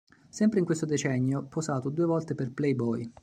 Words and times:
Sempre 0.31 0.57
in 0.57 0.65
questo 0.65 0.87
decennio 0.87 1.37
ha 1.37 1.43
posato 1.43 1.91
due 1.91 2.05
volte 2.07 2.33
per 2.33 2.49
Playboy. 2.51 3.07